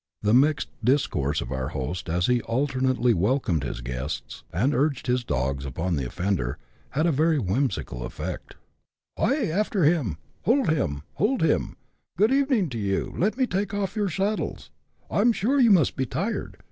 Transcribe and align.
The 0.23 0.33
mixed 0.33 0.69
discourse 0.83 1.41
of 1.41 1.51
our 1.51 1.67
host, 1.67 2.09
as 2.09 2.25
he 2.25 2.41
alternately 2.41 3.13
welcomed 3.13 3.63
his 3.63 3.81
guests, 3.81 4.43
and 4.51 4.73
urged 4.73 5.05
his 5.05 5.23
dogs 5.23 5.63
upon 5.63 5.95
the 5.95 6.07
offender, 6.07 6.57
had 6.89 7.05
a 7.05 7.11
very 7.11 7.37
whimsical 7.37 8.03
effect. 8.03 8.55
CHAP. 8.55 8.57
XII.] 8.57 8.57
A 8.57 8.57
BAD 8.57 9.19
ROAD. 9.19 9.39
127" 9.45 9.55
Hie 9.55 9.59
after 9.59 9.83
him! 9.83 10.17
hold 10.41 10.69
him! 10.71 11.03
hold 11.13 11.41
him!— 11.43 11.77
good 12.17 12.31
evening 12.31 12.69
to 12.69 12.79
you; 12.79 13.13
let 13.15 13.37
me 13.37 13.45
take 13.45 13.75
ofF 13.75 13.95
your 13.95 14.09
saddles: 14.09 14.71
I 15.11 15.21
'm 15.21 15.31
sure 15.31 15.59
you 15.59 15.69
must 15.69 15.95
be 15.95 16.07
tired. 16.07 16.57